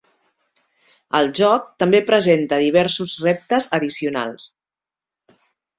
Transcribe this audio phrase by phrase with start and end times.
[1.19, 4.53] El joc també presenta diversos reptes addicionals.